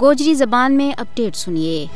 گوجری 0.00 0.34
زبان 0.34 0.76
میں 0.76 0.92
اپڈیٹ 0.96 1.36
سنیے۔ 1.36 1.86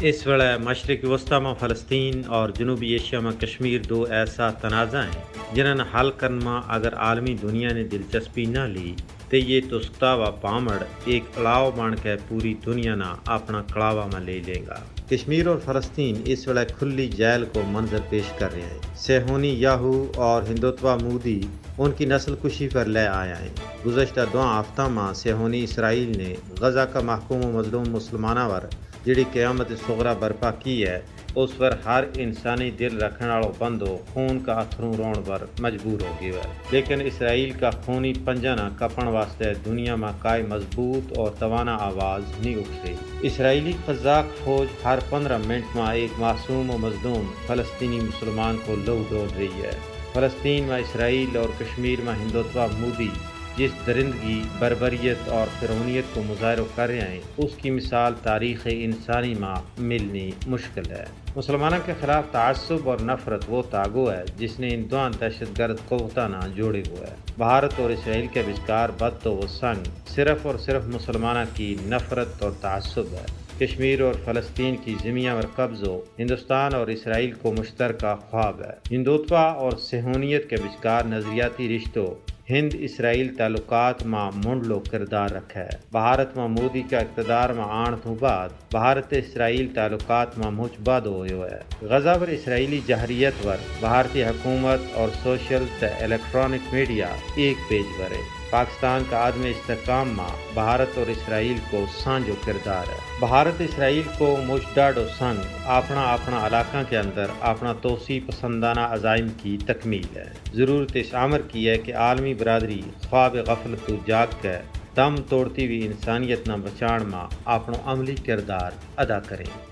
اس 0.00 0.26
ویلے 0.26 0.58
مشرق 0.64 1.04
وسطی 1.04 1.40
میں 1.40 1.54
فلسطین 1.60 2.22
اور 2.26 2.48
جنوبی 2.48 2.88
ایشیا 2.88 3.20
میں 3.20 3.32
کشمیر 3.32 3.80
دو 3.82 4.06
ایسا 4.10 4.50
تنازع 4.50 5.02
ہیں 5.02 5.54
جنہوں 5.54 5.74
نے 5.74 5.82
حل 5.94 6.10
کرنا 6.10 6.60
اگر 6.68 6.94
عالمی 6.94 7.36
دنیا 7.42 7.72
نے 7.72 7.84
دلچسپی 7.84 8.44
نہ 8.44 8.58
لی 8.58 8.94
تو 9.28 9.36
یہ 9.36 9.60
تسکتا 9.70 10.14
و 10.14 10.24
پامڑ 10.40 10.76
ایک 11.04 11.24
اڑاؤ 11.36 11.70
بن 11.70 11.94
کے 11.94 12.16
پوری 12.28 12.54
دنیا 12.66 12.94
نہ 12.94 13.14
اپنا 13.26 13.62
کڑاوا 13.74 14.06
میں 14.06 14.20
لے 14.20 14.40
لے 14.46 14.60
گا۔ 14.66 14.78
کشمیر 15.10 15.46
اور 15.46 15.56
فلسطین 15.64 16.22
اس 16.24 16.48
ویلے 16.48 16.64
کھلی 16.78 17.08
جیل 17.08 17.44
کو 17.52 17.62
منظر 17.68 17.98
پیش 18.08 18.32
کر 18.38 18.52
رہے 18.52 18.60
ہیں۔ 18.60 18.96
سیہونی 18.96 19.54
یاہو 19.60 20.12
اور 20.16 20.42
ہندوتوا 20.42 20.96
مودی 20.96 21.40
ان 21.82 21.92
کی 21.96 22.04
نسل 22.04 22.34
کشی 22.42 22.68
پر 22.68 22.84
لے 22.84 23.06
آیا 23.06 23.38
ہے 23.40 23.48
گزشتہ 23.86 24.20
دو 24.32 24.42
ہفتہ 24.44 24.82
ماہ 24.82 25.12
سیہونی 25.12 25.62
اسرائیل 25.64 26.16
نے 26.18 26.34
غزہ 26.60 26.84
کا 26.92 27.00
محکوم 27.00 27.44
و 27.44 27.50
مظلوم 27.52 27.84
مسلمانہ 27.90 28.44
ور 28.46 28.66
جڑی 29.04 29.24
قیامت 29.32 29.70
سغرا 29.86 30.12
برپا 30.12 30.50
کی 30.58 30.74
ہے، 30.86 31.00
اس 31.34 31.50
پر 31.56 31.74
ہر 31.84 32.04
انسانی 32.14 32.70
دل 32.70 33.02
رکھنے 33.02 33.28
والوں 33.28 33.52
بندو 33.58 33.96
خون 34.12 34.40
کا 34.46 34.52
اتھروں 34.52 34.92
رون 34.98 35.22
پر 35.26 35.44
مجبور 35.60 36.02
ہو 36.02 36.12
گیا 36.20 36.42
ہے 36.44 36.52
لیکن 36.70 37.00
اسرائیل 37.00 37.50
کا 37.60 37.70
خونی 37.84 38.12
پنجنا 38.24 38.68
کپن 38.78 39.06
واسطے 39.06 39.52
دنیا 39.64 39.94
میں 39.94 40.12
کائی 40.18 40.42
مضبوط 40.42 41.18
اور 41.18 41.30
توانا 41.38 41.76
آواز 41.80 42.22
نہیں 42.40 42.54
اٹھ 42.54 42.86
رہی 42.86 42.94
اسرائیلی 43.26 43.72
قزاق 43.86 44.26
فوج 44.44 44.66
ہر 44.84 44.98
پندرہ 45.10 45.38
منٹ 45.46 45.76
میں 45.76 45.92
ایک 45.92 46.18
معصوم 46.18 46.70
و 46.70 46.78
مظلوم 46.78 47.32
فلسطینی 47.46 48.00
مسلمان 48.00 48.56
کو 48.66 48.74
لو 48.84 49.02
ڈول 49.10 49.28
رہی 49.38 49.62
ہے۔ 49.62 49.99
فلسطین 50.12 50.64
میں 50.64 50.78
اسرائیل 50.78 51.36
اور 51.36 51.48
کشمیر 51.58 52.00
میں 52.04 52.14
ہندوتوا 52.14 52.66
مودی 52.78 53.08
جس 53.56 53.70
درندگی، 53.86 54.42
بربریت 54.58 55.28
اور 55.28 55.46
فرونیت 55.60 56.14
کو 56.14 56.22
مظاہرہ 56.26 56.60
کر 56.74 56.88
رہے 56.88 57.00
ہیں، 57.00 57.20
اس 57.36 57.50
کی 57.56 57.70
مثال 57.70 58.14
تاریخ 58.22 58.66
انسانی 58.70 59.34
ماں 59.34 59.56
ملنی 59.78 60.30
مشکل 60.46 60.90
ہے۔ 60.90 61.04
مسلمانوں 61.36 61.78
کے 61.86 61.92
خلاف 62.00 62.24
تعصب 62.32 62.88
اور 62.90 62.98
نفرت 63.00 63.44
وہ 63.48 63.62
تاگو 63.70 64.10
ہے 64.10 64.22
جس 64.38 64.58
نے 64.60 64.68
ان 64.74 64.90
دو 64.90 65.08
دہشت 65.20 65.58
گرد 65.58 65.76
قوتانہ 65.88 66.36
جوڑے 66.54 66.82
ہوئے 66.90 67.06
ہے 67.06 67.14
بھارت 67.38 67.80
اور 67.80 67.90
اسرائیل 67.90 68.26
کے 68.26 68.42
بچکار 68.46 68.88
بد 68.98 69.22
تو 69.22 69.34
وہ 69.34 69.46
سنگ 69.46 69.88
صرف 70.08 70.46
اور 70.46 70.58
صرف 70.58 70.86
مسلمانہ 70.86 71.44
کی 71.54 71.76
نفرت 71.82 72.42
اور 72.42 72.50
تعصب 72.60 73.12
ہے۔ 73.12 73.26
کشمیر 73.60 74.00
اور 74.00 74.14
فلسطین 74.24 74.76
کی 74.76 74.94
زمین 75.02 75.28
اور 75.28 75.42
قبضوں 75.56 76.00
ہندوستان 76.18 76.74
اور 76.74 76.86
اسرائیل 76.86 77.32
کو 77.32 77.52
مشترکہ 77.52 78.14
خواب 78.30 78.62
ہے۔ 78.62 78.94
ہندوتوا 78.94 79.42
اور 79.42 79.72
سہونیت 79.72 80.50
کے 80.50 80.56
بچکار 80.56 81.04
نظریاتی 81.04 81.76
رشتوں 81.76 82.06
ہند 82.50 82.74
اسرائیل 82.78 83.34
تعلقات 83.34 84.06
ماں 84.06 84.30
منڈلو 84.44 84.80
کردار 84.90 85.30
رکھا 85.30 85.60
ہے 85.60 85.68
بھارت 85.92 86.36
میں 86.36 86.48
مودی 86.48 86.82
کا 86.90 86.98
اقتدار 86.98 87.50
میں 87.50 87.64
آن 87.64 87.94
تو 88.02 88.14
بعد 88.14 88.48
بھارت 88.70 89.12
اسرائیل 89.12 89.68
تعلقات 89.74 90.38
میں 90.38 90.50
مچ 90.50 90.80
بد 90.80 91.06
ہوئے 91.06 91.32
ہوئے۔ 91.32 91.50
ہے 91.50 91.86
غزہ 91.86 92.16
پر 92.20 92.28
اسرائیلی 92.28 92.80
جہریت 92.86 93.42
پر 93.42 93.56
بھارتی 93.80 94.22
حکومت 94.22 94.80
اور 94.94 95.08
سوشل 95.22 95.64
الیکٹرانک 96.00 96.74
میڈیا 96.74 97.08
ایک 97.34 97.56
پیج 97.68 97.98
پر 97.98 98.10
ہے 98.10 98.39
پاکستان 98.50 99.02
کا 99.10 99.28
عدم 99.28 99.42
استحکام 99.42 100.10
ماں، 100.10 100.54
بھارت 100.54 100.98
اور 100.98 101.10
اسرائیل 101.10 101.58
کو 101.70 101.84
سانجو 102.04 102.34
کردار 102.44 102.88
ہے۔ 102.88 102.96
بھارت 103.18 103.60
اسرائیل 103.60 104.02
کو 104.18 104.36
مجڈاڈ 104.46 104.98
و 104.98 105.06
سنگ، 105.18 105.42
اپنا 105.64 106.12
اپنا 106.12 106.46
علاقہ 106.46 106.76
کے 106.88 106.98
اندر 106.98 107.26
اپنا 107.40 107.72
توسیع 107.72 108.20
پسندانہ 108.26 108.80
عزائم 108.80 109.28
کی 109.42 109.58
تکمیل 109.66 110.16
ہے۔ 110.16 110.26
ضرورت 110.54 110.90
اس 110.94 111.14
عمر 111.14 111.40
کی 111.40 111.68
ہے 111.68 111.78
کہ 111.78 111.94
عالمی 111.94 112.34
برادری 112.34 112.82
خواب 113.08 113.36
غفلت 113.36 113.86
تو 113.86 113.94
جاگ 114.06 114.26
کے 114.40 114.56
دم 114.96 115.14
توڑتی 115.28 115.66
ہوئی 115.66 115.86
انسانیت 115.86 116.48
نہ 116.48 116.52
بچاڑ 116.52 117.00
ماں، 117.02 117.26
اپنا 117.44 117.92
عملی 117.92 118.14
کردار 118.14 118.70
ادا 118.96 119.20
کریں۔ 119.20 119.69